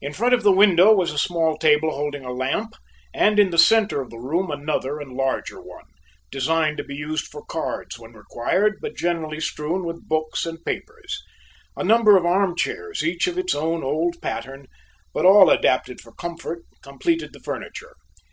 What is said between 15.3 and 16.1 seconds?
adapted for